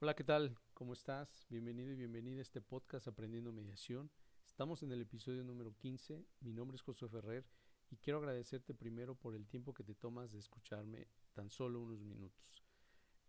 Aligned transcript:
Hola, 0.00 0.14
¿qué 0.14 0.22
tal? 0.22 0.56
¿Cómo 0.74 0.92
estás? 0.92 1.44
Bienvenido 1.50 1.90
y 1.90 1.96
bienvenida 1.96 2.38
a 2.38 2.42
este 2.42 2.60
podcast 2.60 3.08
Aprendiendo 3.08 3.52
Mediación. 3.52 4.12
Estamos 4.46 4.84
en 4.84 4.92
el 4.92 5.00
episodio 5.00 5.42
número 5.42 5.74
15. 5.74 6.24
Mi 6.38 6.52
nombre 6.52 6.76
es 6.76 6.82
José 6.82 7.08
Ferrer 7.08 7.44
y 7.90 7.96
quiero 7.96 8.20
agradecerte 8.20 8.74
primero 8.74 9.16
por 9.16 9.34
el 9.34 9.48
tiempo 9.48 9.74
que 9.74 9.82
te 9.82 9.96
tomas 9.96 10.30
de 10.30 10.38
escucharme 10.38 11.08
tan 11.32 11.50
solo 11.50 11.80
unos 11.80 12.04
minutos. 12.04 12.64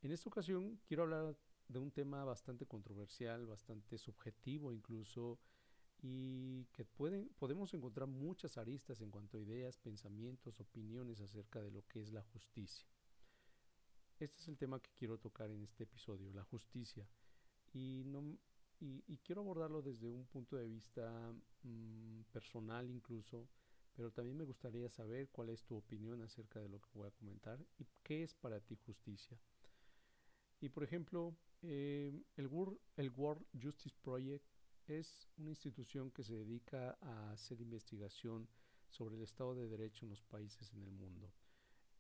En 0.03 0.11
esta 0.11 0.29
ocasión 0.29 0.79
quiero 0.85 1.01
hablar 1.01 1.35
de 1.67 1.79
un 1.79 1.89
tema 1.89 2.23
bastante 2.23 2.67
controversial, 2.67 3.47
bastante 3.47 3.97
subjetivo 3.97 4.71
incluso, 4.71 5.39
y 6.03 6.65
que 6.65 6.85
pueden, 6.85 7.29
podemos 7.39 7.73
encontrar 7.73 8.07
muchas 8.07 8.59
aristas 8.59 9.01
en 9.01 9.09
cuanto 9.09 9.37
a 9.37 9.41
ideas, 9.41 9.79
pensamientos, 9.79 10.59
opiniones 10.59 11.19
acerca 11.19 11.63
de 11.63 11.71
lo 11.71 11.83
que 11.87 11.99
es 11.99 12.11
la 12.11 12.21
justicia. 12.21 12.85
Este 14.19 14.37
es 14.41 14.49
el 14.49 14.57
tema 14.57 14.81
que 14.81 14.91
quiero 14.97 15.17
tocar 15.17 15.49
en 15.49 15.63
este 15.63 15.83
episodio, 15.85 16.33
la 16.33 16.43
justicia. 16.43 17.07
Y, 17.71 18.03
no, 18.05 18.37
y, 18.81 19.17
quiero 19.19 19.39
abordarlo 19.39 19.81
desde 19.81 20.11
un 20.11 20.25
punto 20.27 20.57
de 20.57 20.67
vista 20.67 21.33
mm, 21.63 22.23
personal 22.29 22.89
incluso, 22.89 23.47
pero 23.95 24.11
también 24.11 24.35
me 24.35 24.43
gustaría 24.43 24.89
saber 24.89 25.29
cuál 25.29 25.49
es 25.49 25.63
tu 25.63 25.77
opinión 25.77 26.21
acerca 26.21 26.59
de 26.59 26.67
lo 26.67 26.81
que 26.81 26.89
voy 26.93 27.07
a 27.07 27.11
comentar 27.11 27.65
y 27.77 27.87
qué 28.03 28.23
es 28.23 28.33
para 28.33 28.59
ti 28.59 28.75
justicia. 28.75 29.39
Y 30.59 30.67
por 30.67 30.83
ejemplo, 30.83 31.37
eh, 31.61 32.11
el, 32.35 32.47
World, 32.47 32.77
el 32.97 33.11
World 33.11 33.45
Justice 33.61 33.95
Project 34.01 34.45
es 34.87 35.29
una 35.37 35.51
institución 35.51 36.11
que 36.11 36.25
se 36.25 36.35
dedica 36.35 36.97
a 36.99 37.31
hacer 37.31 37.61
investigación 37.61 38.49
sobre 38.89 39.15
el 39.15 39.21
Estado 39.21 39.55
de 39.55 39.69
Derecho 39.69 40.03
en 40.03 40.09
los 40.09 40.23
países 40.23 40.73
en 40.73 40.83
el 40.83 40.91
mundo 40.91 41.31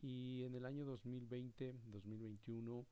y 0.01 0.43
en 0.43 0.55
el 0.55 0.65
año 0.65 0.85
2020-2021 0.85 2.85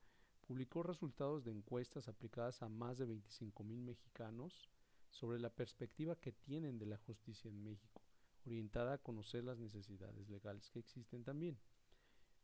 publicó 0.46 0.82
resultados 0.82 1.44
de 1.44 1.52
encuestas 1.52 2.08
aplicadas 2.08 2.62
a 2.62 2.68
más 2.68 2.98
de 2.98 3.06
25 3.06 3.64
mil 3.64 3.82
mexicanos 3.82 4.68
sobre 5.10 5.38
la 5.38 5.50
perspectiva 5.50 6.16
que 6.16 6.32
tienen 6.32 6.78
de 6.78 6.86
la 6.86 6.98
justicia 6.98 7.48
en 7.48 7.62
México, 7.62 8.02
orientada 8.46 8.94
a 8.94 8.98
conocer 8.98 9.44
las 9.44 9.58
necesidades 9.58 10.28
legales 10.28 10.70
que 10.70 10.78
existen 10.78 11.24
también. 11.24 11.58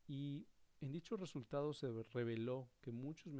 Y 0.06 0.47
en 0.81 0.93
dichos 0.93 1.21
resultados 1.21 1.78
se 1.78 1.91
reveló 2.12 2.69
que 2.81 2.91
muchos, 2.91 3.33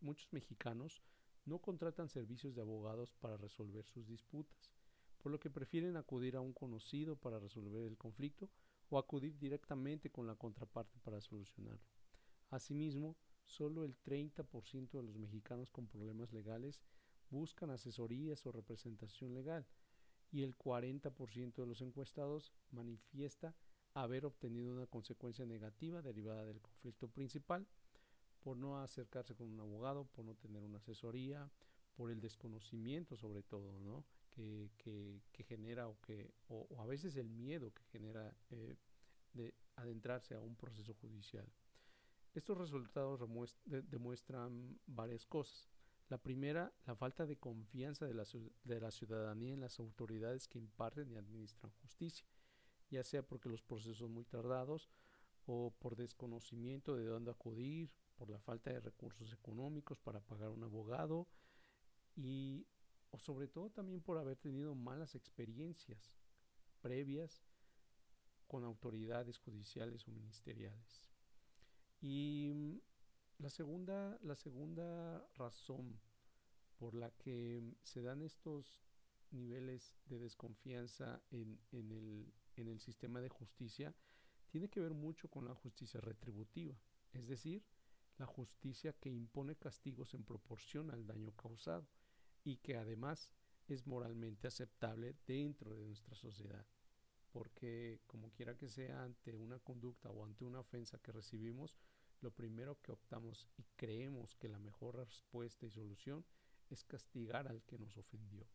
muchos 0.00 0.32
mexicanos 0.32 1.02
no 1.44 1.58
contratan 1.58 2.08
servicios 2.08 2.54
de 2.54 2.60
abogados 2.60 3.12
para 3.20 3.36
resolver 3.36 3.84
sus 3.84 4.06
disputas, 4.06 4.70
por 5.22 5.32
lo 5.32 5.38
que 5.38 5.50
prefieren 5.50 5.96
acudir 5.96 6.36
a 6.36 6.40
un 6.40 6.52
conocido 6.52 7.16
para 7.16 7.38
resolver 7.38 7.84
el 7.84 7.96
conflicto 7.96 8.48
o 8.92 8.98
acudir 8.98 9.38
directamente 9.38 10.10
con 10.10 10.26
la 10.26 10.34
contraparte 10.34 10.98
para 10.98 11.18
solucionarlo. 11.22 11.80
Asimismo, 12.50 13.16
solo 13.46 13.84
el 13.84 13.96
30% 14.02 14.90
de 14.90 15.02
los 15.02 15.16
mexicanos 15.16 15.70
con 15.70 15.86
problemas 15.86 16.30
legales 16.30 16.82
buscan 17.30 17.70
asesorías 17.70 18.44
o 18.44 18.52
representación 18.52 19.32
legal 19.32 19.66
y 20.30 20.42
el 20.42 20.54
40% 20.58 21.54
de 21.54 21.66
los 21.66 21.80
encuestados 21.80 22.52
manifiesta 22.70 23.54
haber 23.94 24.26
obtenido 24.26 24.74
una 24.74 24.86
consecuencia 24.86 25.46
negativa 25.46 26.02
derivada 26.02 26.44
del 26.44 26.60
conflicto 26.60 27.08
principal 27.08 27.66
por 28.42 28.58
no 28.58 28.78
acercarse 28.78 29.34
con 29.34 29.48
un 29.48 29.60
abogado, 29.60 30.04
por 30.04 30.26
no 30.26 30.34
tener 30.34 30.62
una 30.62 30.78
asesoría, 30.78 31.50
por 31.96 32.10
el 32.10 32.20
desconocimiento 32.20 33.16
sobre 33.16 33.42
todo, 33.42 33.78
¿no? 33.80 34.04
Que, 34.32 34.70
que, 34.76 35.44
genera 35.44 35.88
o 35.88 36.00
que 36.00 36.32
o, 36.48 36.66
a 36.80 36.86
veces 36.86 37.16
el 37.16 37.28
miedo 37.28 37.72
que 37.72 37.84
genera 37.84 38.34
eh, 38.50 38.76
de 39.32 39.54
adentrarse 39.76 40.34
a 40.34 40.40
un 40.40 40.56
proceso 40.56 40.94
judicial. 40.94 41.46
Estos 42.34 42.56
resultados 42.56 43.20
demuestran 43.64 44.78
varias 44.86 45.26
cosas. 45.26 45.68
La 46.08 46.18
primera, 46.18 46.72
la 46.86 46.94
falta 46.94 47.26
de 47.26 47.36
confianza 47.36 48.06
de 48.06 48.14
la, 48.14 48.24
de 48.64 48.80
la, 48.80 48.90
ciudadanía 48.90 49.54
en 49.54 49.60
las 49.60 49.78
autoridades 49.78 50.48
que 50.48 50.58
imparten 50.58 51.10
y 51.10 51.16
administran 51.16 51.72
justicia, 51.82 52.26
ya 52.90 53.04
sea 53.04 53.22
porque 53.22 53.48
los 53.48 53.62
procesos 53.62 53.98
son 53.98 54.12
muy 54.12 54.24
tardados 54.24 54.90
o 55.46 55.72
por 55.78 55.96
desconocimiento 55.96 56.96
de 56.96 57.06
dónde 57.06 57.30
acudir, 57.30 57.90
por 58.14 58.30
la 58.30 58.38
falta 58.38 58.70
de 58.70 58.80
recursos 58.80 59.32
económicos 59.32 59.98
para 59.98 60.20
pagar 60.20 60.50
un 60.50 60.62
abogado 60.64 61.26
y 62.14 62.66
o 63.12 63.18
sobre 63.18 63.46
todo 63.46 63.70
también 63.70 64.00
por 64.00 64.18
haber 64.18 64.36
tenido 64.36 64.74
malas 64.74 65.14
experiencias 65.14 66.12
previas 66.80 67.44
con 68.46 68.64
autoridades 68.64 69.38
judiciales 69.38 70.08
o 70.08 70.10
ministeriales. 70.10 71.08
Y 72.00 72.50
mm, 72.54 72.78
la 73.38 73.50
segunda, 73.50 74.18
la 74.22 74.34
segunda 74.34 75.26
razón 75.34 76.00
por 76.78 76.94
la 76.94 77.10
que 77.12 77.62
se 77.82 78.02
dan 78.02 78.22
estos 78.22 78.82
niveles 79.30 79.94
de 80.06 80.18
desconfianza 80.18 81.22
en, 81.30 81.60
en, 81.70 81.92
el, 81.92 82.32
en 82.56 82.68
el 82.68 82.80
sistema 82.80 83.20
de 83.20 83.28
justicia 83.28 83.94
tiene 84.48 84.68
que 84.68 84.80
ver 84.80 84.94
mucho 84.94 85.28
con 85.28 85.46
la 85.46 85.54
justicia 85.54 86.00
retributiva, 86.00 86.76
es 87.12 87.26
decir, 87.26 87.64
la 88.18 88.26
justicia 88.26 88.92
que 88.92 89.10
impone 89.10 89.56
castigos 89.56 90.12
en 90.14 90.24
proporción 90.24 90.90
al 90.90 91.06
daño 91.06 91.32
causado 91.32 91.86
y 92.44 92.56
que 92.56 92.76
además 92.76 93.30
es 93.68 93.86
moralmente 93.86 94.48
aceptable 94.48 95.14
dentro 95.26 95.74
de 95.74 95.84
nuestra 95.84 96.14
sociedad. 96.14 96.66
Porque 97.30 98.00
como 98.06 98.30
quiera 98.32 98.56
que 98.56 98.68
sea 98.68 99.02
ante 99.02 99.34
una 99.34 99.58
conducta 99.58 100.10
o 100.10 100.24
ante 100.24 100.44
una 100.44 100.60
ofensa 100.60 100.98
que 100.98 101.12
recibimos, 101.12 101.78
lo 102.20 102.30
primero 102.30 102.78
que 102.80 102.92
optamos 102.92 103.48
y 103.56 103.64
creemos 103.76 104.36
que 104.36 104.48
la 104.48 104.58
mejor 104.58 104.96
respuesta 104.96 105.66
y 105.66 105.70
solución 105.70 106.24
es 106.70 106.84
castigar 106.84 107.48
al 107.48 107.62
que 107.64 107.78
nos 107.78 107.96
ofendió, 107.96 108.46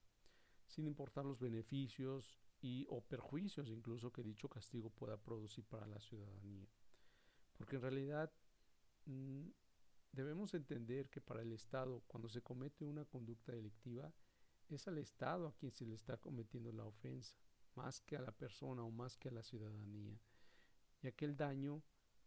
sin 0.66 0.88
importar 0.88 1.26
los 1.26 1.40
beneficios 1.40 2.40
y 2.62 2.86
o 2.90 3.02
perjuicios 3.02 3.70
incluso 3.70 4.12
que 4.12 4.24
dicho 4.24 4.50
castigo 4.50 4.90
pueda 4.90 5.18
producir 5.18 5.66
para 5.66 5.86
la 5.86 6.00
ciudadanía. 6.00 6.68
Porque 7.58 7.76
en 7.76 7.82
realidad 7.82 8.32
mm, 9.06 9.50
Debemos 10.18 10.56
entender 10.56 11.12
que 11.12 11.22
para 11.22 11.44
el 11.44 11.52
Estado, 11.52 12.02
cuando 12.08 12.28
se 12.28 12.42
comete 12.42 12.84
una 12.84 13.06
conducta 13.06 13.52
delictiva, 13.52 14.12
es 14.68 14.88
al 14.88 14.98
Estado 14.98 15.46
a 15.46 15.54
quien 15.54 15.72
se 15.72 15.86
le 15.86 15.94
está 15.94 16.18
cometiendo 16.18 16.72
la 16.72 16.86
ofensa, 16.86 17.36
más 17.76 18.02
que 18.02 18.18
a 18.18 18.22
la 18.22 18.32
persona 18.32 18.82
o 18.82 18.90
más 18.90 19.16
que 19.16 19.30
a 19.30 19.32
la 19.32 19.44
ciudadanía, 19.44 20.20
ya 21.04 21.12
que 21.12 21.26
el 21.26 21.38
daño 21.38 21.84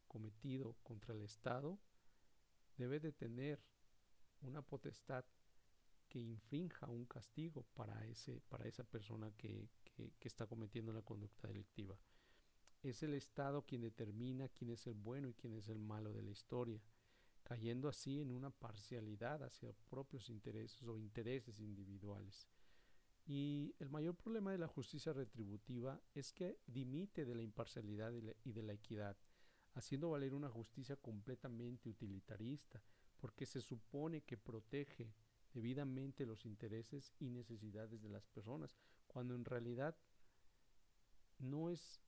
cometido 0.07 0.77
contra 0.85 1.17
el 1.17 1.23
Estado 1.23 1.81
debe 2.77 3.01
de 3.01 3.11
tener 3.11 3.61
una 4.43 4.63
potestad 4.63 5.25
que 6.09 6.21
infrinja 6.21 6.87
un 6.87 7.07
castigo 7.07 7.65
para, 7.75 8.07
ese, 8.07 8.41
para 8.49 8.69
esa 8.69 8.85
persona 8.85 9.33
que, 9.33 9.69
que 9.85 10.29
está 10.29 10.47
cometiendo 10.47 10.93
la 10.93 11.03
conducta 11.03 11.49
delictiva. 11.49 11.99
Es 12.85 13.03
el 13.03 13.15
Estado 13.15 13.67
quien 13.67 13.83
determina 13.83 14.49
quién 14.49 14.71
es 14.71 14.87
el 14.87 14.95
bueno 14.95 15.29
y 15.29 15.35
quién 15.35 15.55
es 15.55 15.69
el 15.69 15.81
malo 15.81 16.13
de 16.13 16.23
la 16.23 16.31
historia 16.31 16.81
cayendo 17.51 17.89
así 17.89 18.21
en 18.21 18.31
una 18.31 18.51
parcialidad 18.51 19.43
hacia 19.43 19.73
propios 19.89 20.31
intereses 20.31 20.85
o 20.85 20.97
intereses 20.97 21.59
individuales. 21.59 22.47
Y 23.27 23.75
el 23.81 23.91
mayor 23.91 24.15
problema 24.15 24.53
de 24.53 24.59
la 24.59 24.69
justicia 24.69 25.13
retributiva 25.13 26.01
es 26.15 26.33
que 26.33 26.61
dimite 26.65 27.25
de 27.25 27.35
la 27.35 27.43
imparcialidad 27.43 28.13
y 28.45 28.53
de 28.53 28.63
la 28.63 28.73
equidad, 28.73 29.17
haciendo 29.75 30.11
valer 30.11 30.33
una 30.33 30.49
justicia 30.49 30.95
completamente 30.95 31.89
utilitarista, 31.89 32.81
porque 33.19 33.47
se 33.47 33.61
supone 33.61 34.21
que 34.21 34.37
protege 34.37 35.13
debidamente 35.53 36.27
los 36.27 36.47
intereses 36.47 37.13
y 37.19 37.31
necesidades 37.31 38.01
de 38.01 38.11
las 38.11 38.29
personas, 38.29 38.77
cuando 39.09 39.35
en 39.35 39.45
realidad 39.45 39.97
no 41.41 41.69
es, 41.69 42.01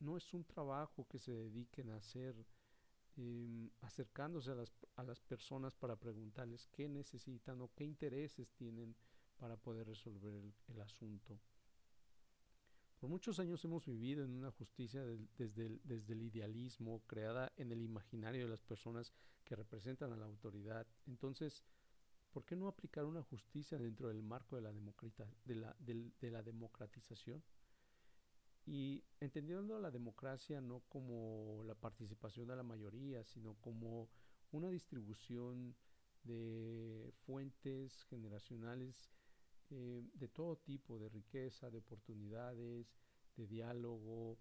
no 0.00 0.18
es 0.18 0.34
un 0.34 0.44
trabajo 0.44 1.08
que 1.08 1.18
se 1.18 1.32
dediquen 1.32 1.88
a 1.88 1.96
hacer 1.96 2.36
Em, 3.18 3.70
acercándose 3.80 4.50
a 4.50 4.54
las, 4.54 4.70
a 4.96 5.02
las 5.02 5.22
personas 5.22 5.74
para 5.74 5.96
preguntarles 5.96 6.66
qué 6.66 6.86
necesitan 6.86 7.62
o 7.62 7.70
qué 7.74 7.84
intereses 7.84 8.52
tienen 8.52 8.94
para 9.38 9.56
poder 9.56 9.86
resolver 9.86 10.34
el, 10.68 10.80
asunto. 10.82 11.40
Por 13.00 13.08
muchos 13.08 13.38
años 13.38 13.64
hemos 13.64 13.86
vivido 13.86 14.22
en 14.22 14.32
una 14.32 14.50
justicia 14.50 15.02
desde, 15.38 15.66
el, 15.66 15.80
desde 15.84 16.12
el 16.12 16.22
idealismo, 16.22 17.02
creada 17.06 17.52
en 17.56 17.72
el 17.72 17.80
imaginario 17.80 18.44
de 18.44 18.50
las 18.50 18.62
personas 18.62 19.14
que 19.44 19.56
representan 19.56 20.12
a 20.12 20.16
la 20.16 20.26
autoridad. 20.26 20.86
Entonces, 21.06 21.62
¿por 22.32 22.44
qué 22.44 22.54
no 22.54 22.68
aplicar 22.68 23.06
una 23.06 23.22
justicia 23.22 23.78
dentro 23.78 24.08
del 24.08 24.22
marco 24.22 24.56
de 24.56 24.62
la, 24.62 24.72
de 25.44 25.54
la, 25.54 25.76
de 25.78 26.30
la 26.30 26.42
democratización? 26.42 27.42
Y 28.66 29.04
entendiendo 29.20 29.78
la 29.78 29.90
democracia 29.90 30.60
no 30.60 30.80
como 30.88 31.62
la 31.64 31.74
participación 31.74 32.48
de 32.48 32.56
la 32.56 32.62
mayoría, 32.62 33.24
sino 33.24 33.54
como 33.60 34.08
una 34.50 34.68
distribución 34.70 35.76
de 36.24 37.12
fuentes 37.24 38.02
generacionales 38.04 39.12
eh, 39.70 40.02
de 40.14 40.28
todo 40.28 40.56
tipo, 40.56 40.98
de 40.98 41.08
riqueza, 41.08 41.70
de 41.70 41.78
oportunidades, 41.78 42.98
de 43.36 43.46
diálogo, 43.46 44.36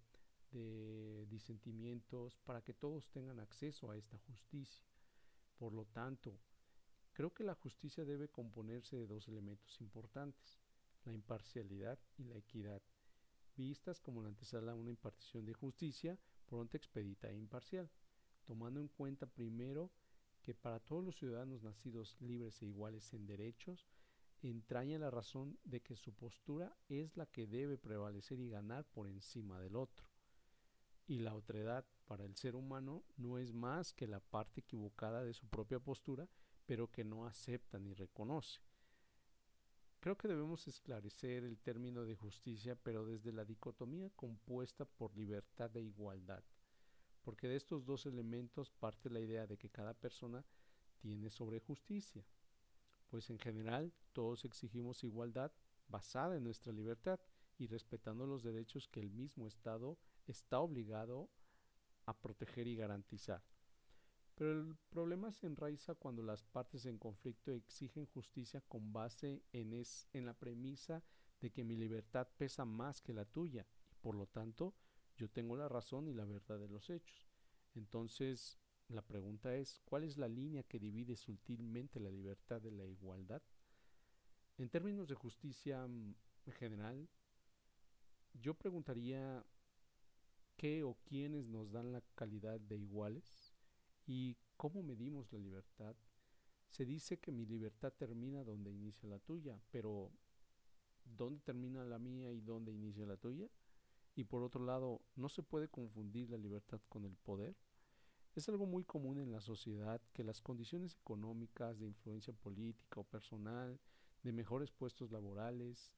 de 0.51 1.28
disentimientos, 1.28 2.38
para 2.45 2.63
que 2.63 2.74
todos 2.74 3.07
tengan 3.12 3.39
acceso 3.39 3.92
a 3.92 3.98
esta 3.98 4.18
justicia. 4.18 4.83
Por 5.57 5.74
lo 5.74 5.86
tanto, 5.86 6.39
Creo 7.16 7.33
que 7.33 7.45
la 7.45 7.56
justicia 7.56 8.04
debe 8.04 8.28
componerse 8.28 8.98
de 8.98 9.07
dos 9.07 9.30
elementos 9.30 9.80
importantes, 9.80 10.60
la 11.06 11.13
imparcialidad 11.13 11.98
y 12.18 12.25
la 12.25 12.36
equidad, 12.38 12.81
vistas 13.56 14.00
como 14.00 14.22
la 14.22 14.30
antesala 14.30 14.72
a 14.72 14.75
una 14.75 14.90
impartición 14.90 15.46
de 15.46 15.54
justicia 15.54 16.19
pronta, 16.46 16.78
expedita 16.78 17.30
e 17.30 17.36
imparcial, 17.36 17.90
tomando 18.46 18.80
en 18.80 18.88
cuenta 18.88 19.25
primero 19.25 19.92
que 20.42 20.54
para 20.54 20.80
todos 20.80 21.04
los 21.04 21.16
ciudadanos 21.16 21.63
nacidos 21.63 22.16
libres 22.22 22.62
e 22.62 22.68
iguales 22.68 23.13
en 23.13 23.25
derechos, 23.25 23.88
entraña 24.42 25.00
la 25.00 25.10
razón 25.10 25.57
de 25.63 25.81
que 25.81 25.96
su 25.96 26.13
postura 26.13 26.75
es 26.88 27.18
la 27.18 27.25
que 27.25 27.48
debe 27.48 27.78
prevalecer 27.78 28.40
y 28.40 28.50
ganar 28.50 28.86
por 28.86 29.07
encima 29.07 29.60
del 29.60 29.75
otro. 29.75 30.07
Y 31.07 31.19
la 31.19 31.34
otredad 31.34 31.86
para 32.06 32.25
el 32.25 32.36
ser 32.36 32.56
humano 32.56 33.04
no 33.18 33.40
es 33.40 33.54
más 33.54 33.94
que 33.94 34.07
la 34.07 34.19
parte 34.19 34.62
equivocada 34.62 35.24
de 35.24 35.34
su 35.34 35.48
propia 35.48 35.80
postura 35.80 36.30
pero 36.66 36.90
que 36.90 37.04
no 37.04 37.25
acepta 37.25 37.80
ni 37.80 37.94
reconoce. 37.94 38.60
Creo 40.06 40.19
que 40.19 40.28
debemos 40.28 40.68
esclarecer 40.68 41.44
el 41.44 41.57
término 41.57 42.06
de 42.06 42.13
justicia, 42.13 42.75
pero 42.75 43.07
desde 43.07 43.31
la 43.31 43.44
dicotomía 43.44 44.12
compuesta 44.12 44.86
por 44.86 45.18
libertad 45.18 45.75
e 45.75 45.81
igualdad, 45.81 46.44
porque 47.24 47.48
de 47.48 47.56
estos 47.56 47.88
dos 47.88 48.06
elementos 48.06 48.69
parte 48.69 49.10
la 49.10 49.19
idea 49.19 49.48
de 49.48 49.57
que 49.57 49.72
cada 49.72 49.96
persona 49.96 50.46
tiene 51.00 51.31
sobre 51.31 51.60
justicia, 51.60 52.24
pues 53.10 53.31
en 53.31 53.40
general 53.40 53.92
todos 54.13 54.46
exigimos 54.46 55.04
igualdad 55.04 55.52
basada 55.88 56.38
en 56.38 56.44
nuestra 56.44 56.72
libertad 56.72 57.19
y 57.57 57.66
respetando 57.66 58.28
los 58.28 58.44
derechos 58.44 58.88
que 58.88 59.00
el 59.00 59.10
mismo 59.10 59.48
Estado 59.48 59.98
está 60.28 60.60
obligado 60.60 61.31
a 62.06 62.16
proteger 62.16 62.68
y 62.68 62.75
garantizar. 62.75 63.42
Pero 64.35 64.51
el 64.51 64.75
problema 64.89 65.31
se 65.31 65.47
enraiza 65.47 65.95
cuando 65.95 66.21
las 66.21 66.43
partes 66.43 66.85
en 66.85 66.97
conflicto 66.97 67.51
exigen 67.51 68.05
justicia 68.05 68.59
con 68.61 68.91
base 68.91 69.43
en, 69.53 69.71
es, 69.71 70.09
en 70.11 70.25
la 70.25 70.33
premisa 70.33 71.01
de 71.39 71.51
que 71.51 71.63
mi 71.63 71.77
libertad 71.77 72.27
pesa 72.37 72.65
más 72.65 73.01
que 73.01 73.13
la 73.13 73.23
tuya 73.23 73.65
y 73.89 73.95
por 73.95 74.15
lo 74.15 74.27
tanto 74.27 74.75
yo 75.15 75.29
tengo 75.29 75.55
la 75.55 75.69
razón 75.69 76.09
y 76.09 76.13
la 76.13 76.25
verdad 76.25 76.59
de 76.59 76.67
los 76.67 76.89
hechos. 76.89 77.29
Entonces, 77.75 78.59
la 78.89 79.01
pregunta 79.01 79.55
es, 79.55 79.79
¿cuál 79.85 80.03
es 80.03 80.17
la 80.17 80.27
línea 80.27 80.63
que 80.63 80.79
divide 80.79 81.15
sutilmente 81.15 82.01
la 82.01 82.11
libertad 82.11 82.61
de 82.61 82.71
la 82.71 82.85
igualdad? 82.85 83.41
En 84.57 84.69
términos 84.69 85.07
de 85.07 85.15
justicia 85.15 85.87
mm, 85.87 86.15
en 86.47 86.53
general, 86.53 87.09
yo 88.33 88.53
preguntaría 88.53 89.45
qué 90.57 90.83
o 90.83 90.97
quiénes 91.05 91.47
nos 91.47 91.71
dan 91.71 91.93
la 91.93 92.01
calidad 92.15 92.59
de 92.59 92.77
iguales 92.77 93.55
¿Y 94.06 94.38
cómo 94.57 94.84
medimos 94.84 95.31
la 95.31 95.40
libertad? 95.40 95.96
Se 96.69 96.86
dice 96.86 97.19
que 97.19 97.31
mi 97.31 97.46
libertad 97.46 97.94
termina 97.94 98.44
donde 98.44 98.72
inicia 98.72 99.10
la 99.10 99.19
tuya, 99.19 99.60
pero 99.72 100.12
¿dónde 101.04 101.42
termina 101.42 101.84
la 101.86 102.00
mía 102.00 102.31
y 102.31 102.42
dónde 102.42 102.72
inicia 102.72 103.06
la 103.06 103.18
tuya? 103.18 103.50
Y 104.16 104.24
por 104.24 104.44
otro 104.44 104.63
lado, 104.63 105.02
¿no 105.16 105.30
se 105.30 105.44
puede 105.44 105.69
confundir 105.69 106.30
la 106.30 106.38
libertad 106.38 106.81
con 106.90 107.06
el 107.06 107.16
poder? 107.18 107.56
Es 108.36 108.50
algo 108.50 108.66
muy 108.66 108.84
común 108.84 109.18
en 109.19 109.31
la 109.31 109.42
sociedad 109.42 110.02
que 110.13 110.24
las 110.24 110.42
condiciones 110.42 110.96
económicas, 110.96 111.80
de 111.80 111.88
influencia 111.88 112.34
política 112.34 113.00
o 113.00 113.04
personal, 113.04 113.80
de 114.24 114.34
mejores 114.34 114.72
puestos 114.72 115.12
laborales, 115.12 115.94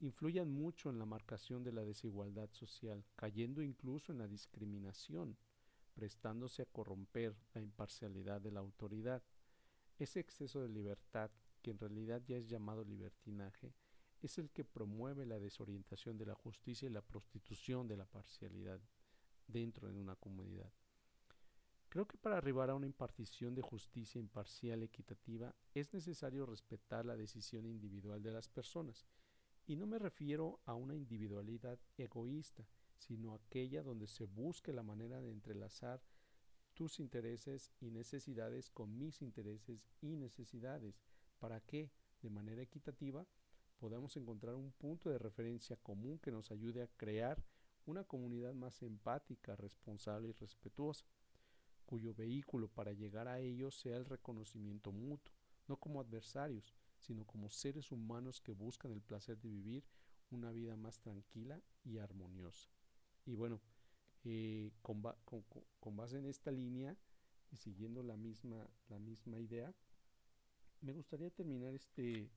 influyan 0.00 0.50
mucho 0.50 0.90
en 0.90 0.98
la 0.98 1.06
marcación 1.06 1.62
de 1.62 1.72
la 1.72 1.84
desigualdad 1.84 2.50
social, 2.52 3.04
cayendo 3.16 3.62
incluso 3.62 4.12
en 4.12 4.18
la 4.18 4.28
discriminación 4.28 5.36
prestándose 5.94 6.62
a 6.62 6.66
corromper 6.66 7.36
la 7.54 7.60
imparcialidad 7.60 8.40
de 8.40 8.50
la 8.50 8.60
autoridad. 8.60 9.22
Ese 9.98 10.20
exceso 10.20 10.60
de 10.60 10.68
libertad, 10.68 11.30
que 11.62 11.70
en 11.70 11.78
realidad 11.78 12.22
ya 12.26 12.36
es 12.36 12.48
llamado 12.48 12.84
libertinaje, 12.84 13.72
es 14.20 14.38
el 14.38 14.50
que 14.50 14.64
promueve 14.64 15.26
la 15.26 15.38
desorientación 15.38 16.16
de 16.16 16.26
la 16.26 16.34
justicia 16.34 16.86
y 16.86 16.92
la 16.92 17.02
prostitución 17.02 17.86
de 17.86 17.96
la 17.96 18.06
parcialidad 18.06 18.80
dentro 19.46 19.88
de 19.88 19.98
una 19.98 20.16
comunidad. 20.16 20.72
Creo 21.88 22.06
que 22.08 22.16
para 22.16 22.38
arribar 22.38 22.70
a 22.70 22.74
una 22.74 22.86
impartición 22.86 23.54
de 23.54 23.62
justicia 23.62 24.18
imparcial 24.18 24.82
equitativa 24.82 25.54
es 25.74 25.92
necesario 25.94 26.44
respetar 26.44 27.06
la 27.06 27.16
decisión 27.16 27.66
individual 27.66 28.22
de 28.22 28.32
las 28.32 28.48
personas, 28.48 29.06
y 29.66 29.76
no 29.76 29.86
me 29.86 29.98
refiero 29.98 30.60
a 30.64 30.74
una 30.74 30.94
individualidad 30.94 31.78
egoísta, 31.96 32.66
sino 33.06 33.34
aquella 33.34 33.82
donde 33.82 34.06
se 34.06 34.24
busque 34.24 34.72
la 34.72 34.82
manera 34.82 35.20
de 35.20 35.30
entrelazar 35.30 36.02
tus 36.72 37.00
intereses 37.00 37.70
y 37.80 37.90
necesidades 37.90 38.70
con 38.70 38.96
mis 38.96 39.20
intereses 39.20 39.86
y 40.00 40.16
necesidades, 40.16 41.02
para 41.38 41.60
que, 41.60 41.90
de 42.22 42.30
manera 42.30 42.62
equitativa, 42.62 43.26
podamos 43.76 44.16
encontrar 44.16 44.54
un 44.54 44.72
punto 44.72 45.10
de 45.10 45.18
referencia 45.18 45.76
común 45.76 46.18
que 46.18 46.30
nos 46.30 46.50
ayude 46.50 46.82
a 46.82 46.88
crear 46.96 47.44
una 47.84 48.04
comunidad 48.04 48.54
más 48.54 48.82
empática, 48.82 49.54
responsable 49.54 50.28
y 50.28 50.32
respetuosa, 50.32 51.04
cuyo 51.84 52.14
vehículo 52.14 52.68
para 52.68 52.94
llegar 52.94 53.28
a 53.28 53.38
ello 53.38 53.70
sea 53.70 53.98
el 53.98 54.06
reconocimiento 54.06 54.90
mutuo, 54.90 55.34
no 55.68 55.76
como 55.76 56.00
adversarios, 56.00 56.74
sino 57.00 57.26
como 57.26 57.50
seres 57.50 57.92
humanos 57.92 58.40
que 58.40 58.52
buscan 58.52 58.92
el 58.92 59.02
placer 59.02 59.38
de 59.38 59.50
vivir 59.50 59.84
una 60.30 60.50
vida 60.50 60.74
más 60.76 60.98
tranquila 61.00 61.60
y 61.84 61.98
armoniosa. 61.98 62.70
Y 63.26 63.34
bueno, 63.34 63.60
eh, 64.24 64.72
con, 64.82 65.02
base 65.96 66.18
en 66.18 66.26
esta 66.26 66.50
línea 66.50 66.96
y 67.50 67.56
siguiendo 67.56 68.02
la 68.02 68.16
misma, 68.16 68.68
la 68.88 68.98
misma 68.98 69.38
idea, 69.38 69.74
me 70.80 70.92
gustaría 70.92 71.30
terminar 71.30 71.74
este, 71.74 72.30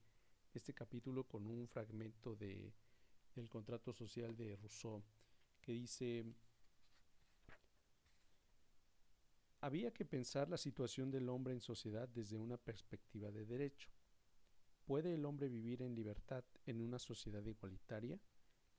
este 0.53 0.73
capítulo 0.73 1.25
con 1.25 1.47
un 1.47 1.67
fragmento 1.67 2.35
de, 2.35 2.73
del 3.35 3.49
contrato 3.49 3.93
social 3.93 4.35
de 4.35 4.55
Rousseau 4.55 5.03
que 5.61 5.73
dice, 5.73 6.25
había 9.61 9.91
que 9.91 10.05
pensar 10.05 10.49
la 10.49 10.57
situación 10.57 11.11
del 11.11 11.29
hombre 11.29 11.53
en 11.53 11.61
sociedad 11.61 12.07
desde 12.07 12.37
una 12.37 12.57
perspectiva 12.57 13.31
de 13.31 13.45
derecho. 13.45 13.89
¿Puede 14.85 15.13
el 15.13 15.25
hombre 15.25 15.49
vivir 15.49 15.81
en 15.81 15.95
libertad 15.95 16.45
en 16.65 16.79
una 16.79 16.99
sociedad 16.99 17.45
igualitaria? 17.45 18.19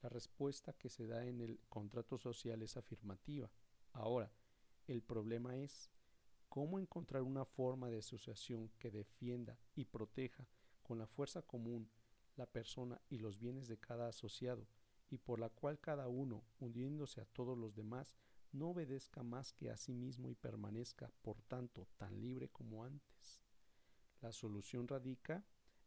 La 0.02 0.08
respuesta 0.08 0.72
que 0.72 0.88
se 0.88 1.06
da 1.06 1.24
en 1.26 1.40
el 1.40 1.60
contrato 1.68 2.18
social 2.18 2.62
es 2.62 2.76
afirmativa. 2.76 3.50
Ahora, 3.92 4.32
el 4.86 5.02
problema 5.02 5.56
es 5.56 5.90
cómo 6.48 6.78
encontrar 6.78 7.22
una 7.22 7.44
forma 7.44 7.90
de 7.90 7.98
asociación 7.98 8.70
que 8.78 8.90
defienda 8.90 9.58
y 9.74 9.84
proteja 9.84 10.48
con 10.82 10.98
la 10.98 11.06
fuerza 11.06 11.42
común 11.42 11.90
la 12.36 12.46
persona 12.46 13.00
y 13.10 13.18
los 13.18 13.38
bienes 13.38 13.66
de 13.66 13.78
cada 13.78 14.08
asociado, 14.08 14.68
y 15.10 15.18
por 15.18 15.40
la 15.40 15.50
cual 15.50 15.80
cada 15.80 16.06
uno, 16.06 16.44
hundiéndose 16.60 17.20
a 17.20 17.26
todos 17.26 17.58
los 17.58 17.74
demás, 17.74 18.16
no 18.52 18.70
obedezca 18.70 19.22
más 19.22 19.52
que 19.52 19.70
a 19.70 19.76
sí 19.76 19.92
mismo 19.92 20.30
y 20.30 20.34
permanezca, 20.34 21.10
por 21.22 21.42
tanto, 21.42 21.88
tan 21.96 22.20
libre 22.20 22.48
como 22.48 22.84
antes. 22.84 23.42
La 24.20 24.32
solución 24.32 24.86
radica 24.86 25.44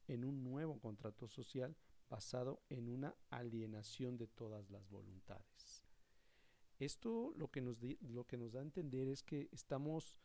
en 0.08 0.26
un 0.26 0.44
nuevo 0.44 0.80
contrato 0.80 1.28
social 1.28 1.76
basado 2.12 2.62
en 2.68 2.90
una 2.90 3.16
alienación 3.30 4.18
de 4.18 4.28
todas 4.28 4.70
las 4.70 4.90
voluntades. 4.90 5.82
Esto 6.78 7.32
lo 7.38 7.50
que 7.50 7.62
nos, 7.62 7.78
lo 8.02 8.26
que 8.26 8.38
nos 8.38 8.52
da 8.52 8.60
a 8.60 8.64
entender 8.64 9.08
es 9.08 9.24
que 9.24 9.48
estamos, 9.54 10.20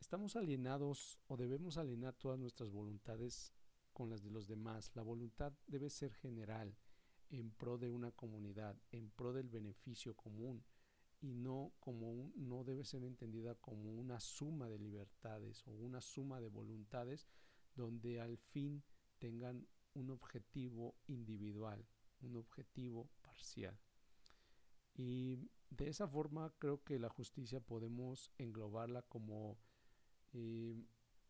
estamos 0.00 0.36
alienados 0.36 1.18
o 1.26 1.36
debemos 1.36 1.76
alienar 1.76 2.14
todas 2.14 2.38
nuestras 2.38 2.70
voluntades 2.70 3.52
con 3.92 4.10
las 4.10 4.22
de 4.22 4.30
los 4.30 4.46
demás. 4.46 4.92
La 4.94 5.02
voluntad 5.02 5.52
debe 5.66 5.90
ser 5.90 6.12
general, 6.12 6.76
en 7.30 7.50
pro 7.50 7.76
de 7.76 7.90
una 7.90 8.12
comunidad, 8.12 8.76
en 8.92 9.10
pro 9.10 9.32
del 9.32 9.48
beneficio 9.48 10.14
común 10.14 10.64
y 11.20 11.32
no 11.32 11.72
como 11.80 12.30
no 12.36 12.62
debe 12.62 12.84
ser 12.84 13.02
entendida 13.02 13.56
como 13.56 13.90
una 13.90 14.20
suma 14.20 14.68
de 14.68 14.78
libertades 14.78 15.66
o 15.66 15.72
una 15.72 16.00
suma 16.00 16.40
de 16.40 16.48
voluntades 16.48 17.26
donde 17.74 18.20
al 18.20 18.36
fin 18.36 18.84
tengan 19.18 19.66
un 19.94 20.10
objetivo 20.10 20.94
individual, 21.06 21.86
un 22.20 22.36
objetivo 22.36 23.08
parcial. 23.22 23.78
Y 24.94 25.38
de 25.70 25.88
esa 25.88 26.06
forma 26.06 26.52
creo 26.58 26.82
que 26.84 26.98
la 26.98 27.08
justicia 27.08 27.60
podemos 27.60 28.30
englobarla 28.38 29.02
como 29.02 29.58
eh, 30.32 30.76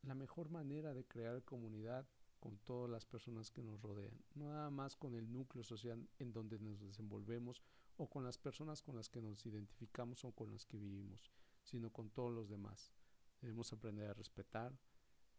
la 0.03 0.15
mejor 0.15 0.51
manera 0.51 0.93
de 0.93 1.07
crear 1.07 1.43
comunidad 1.45 2.07
con 2.41 2.59
todas 2.59 2.91
las 2.91 3.07
personas 3.07 3.51
que 3.51 3.63
nos 3.63 3.81
rodean, 3.81 4.13
no 4.35 4.51
nada 4.51 4.69
más 4.69 4.97
con 4.97 5.15
el 5.15 5.33
núcleo 5.33 5.65
social 5.65 6.07
en 6.19 6.31
donde 6.31 6.59
nos 6.59 6.79
desenvolvemos 6.79 7.63
o 7.97 8.11
con 8.11 8.23
las 8.23 8.37
personas 8.37 8.83
con 8.83 8.97
las 8.97 9.09
que 9.09 9.23
nos 9.23 9.47
identificamos 9.47 10.25
o 10.25 10.33
con 10.33 10.53
las 10.53 10.67
que 10.67 10.77
vivimos, 10.77 11.33
sino 11.63 11.91
con 11.91 12.11
todos 12.11 12.35
los 12.35 12.51
demás. 12.51 12.93
Debemos 13.41 13.73
aprender 13.73 14.11
a 14.11 14.15
respetar, 14.15 14.79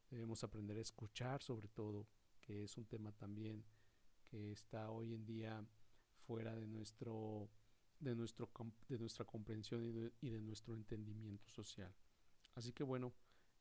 debemos 0.10 0.44
aprender 0.44 0.78
a 0.78 0.82
escuchar 0.82 1.44
sobre 1.44 1.68
todo, 1.68 2.08
que 2.46 2.64
es 2.64 2.78
un 2.78 2.86
tema 2.86 3.12
también 3.12 3.64
que 4.24 4.52
está 4.52 4.92
hoy 4.92 5.14
en 5.14 5.26
día 5.26 5.66
fuera 6.28 6.56
de 6.56 6.68
nuestro 6.68 7.50
de 8.00 8.16
nuestro 8.16 8.50
de 8.90 9.00
nuestra 9.00 9.26
comprensión 9.26 9.84
y 10.22 10.30
de, 10.30 10.42
nuestro 10.42 10.74
entendimiento 10.74 11.50
social. 11.50 11.94
Así 12.56 12.74
que 12.74 12.84
bueno, 12.84 13.14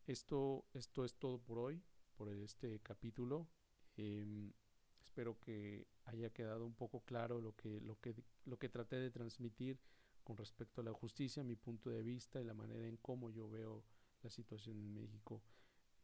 esto, 0.06 0.66
esto 0.74 1.04
es 1.04 1.14
todo 1.14 1.38
por 1.38 1.58
hoy, 1.58 1.82
por 2.16 2.28
este 2.28 2.80
capítulo. 2.80 3.48
Em, 3.96 4.52
espero 5.00 5.38
que 5.40 5.86
haya 6.04 6.30
quedado 6.30 6.66
un 6.66 6.74
poco 6.74 7.00
claro 7.04 7.40
lo 7.40 7.54
que, 7.54 7.80
lo, 7.80 7.98
que, 8.00 8.14
lo 8.44 8.58
que 8.58 8.68
traté 8.68 8.96
de 8.96 9.10
transmitir 9.10 9.78
con 10.22 10.36
respecto 10.36 10.80
a 10.80 10.84
la 10.84 10.92
justicia, 10.92 11.44
mi 11.44 11.56
punto 11.56 11.90
de 11.90 12.02
vista 12.02 12.40
y 12.40 12.44
la 12.44 12.54
manera 12.54 12.86
en 12.86 12.96
cómo 12.96 13.30
yo 13.30 13.48
veo 13.48 13.84
la 14.22 14.30
situación 14.30 14.78
en 14.78 14.94
México. 14.94 15.42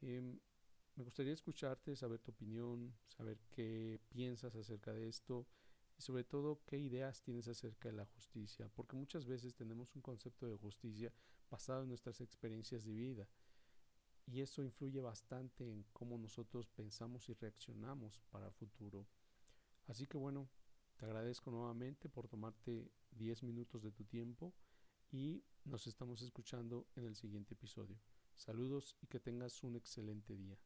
Em, 0.02 0.38
me 0.97 1.04
gustaría 1.04 1.32
escucharte, 1.32 1.97
saber 1.97 2.20
tu 2.20 2.30
opinión, 2.30 2.94
saber 3.06 3.38
qué 3.50 4.00
piensas 4.09 4.54
acerca 4.54 4.92
de 4.92 5.09
esto 5.09 5.47
y 5.99 6.02
sobre 6.02 6.25
todo 6.25 6.61
qué 6.66 6.78
ideas 6.78 7.23
tienes 7.23 7.49
acerca 7.49 7.88
de 7.88 7.97
la 7.97 8.06
justicia, 8.06 8.68
porque 8.75 8.97
muchas 8.97 9.26
veces 9.26 9.54
tenemos 9.54 9.94
un 9.94 10.02
concepto 10.02 10.47
de 10.47 10.56
justicia 10.56 11.12
basado 11.50 11.82
en 11.82 11.88
nuestras 11.88 12.20
experiencias 12.20 12.85
de 12.85 12.92
vida 12.92 13.28
y 14.26 14.40
eso 14.40 14.62
influye 14.62 15.00
bastante 15.00 15.70
en 15.70 15.85
cómo 15.92 16.16
nosotros 16.18 16.68
pensamos 16.68 17.28
y 17.28 17.35
reaccionamos 17.35 18.20
para 18.30 18.47
el 18.47 18.52
futuro. 18.52 19.06
Así 19.87 20.06
que 20.06 20.18
bueno, 20.18 20.49
te 20.97 21.06
agradezco 21.06 21.50
nuevamente 21.50 22.09
por 22.09 22.28
tomarte 22.28 22.92
10 23.12 23.42
minutos 23.42 23.82
de 23.82 23.90
tu 23.90 24.04
tiempo 24.04 24.54
y 25.11 25.42
nos 25.64 25.87
estamos 25.87 26.23
escuchando 26.23 26.87
en 26.94 27.04
el 27.04 27.16
siguiente 27.16 27.54
episodio. 27.54 27.99
Saludos 28.37 28.97
y 29.00 29.06
que 29.06 29.18
tengas 29.18 29.62
un 29.64 29.76
excelente 29.76 30.37
día. 30.37 30.59